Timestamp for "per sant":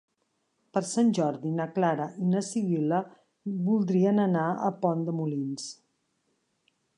0.75-1.09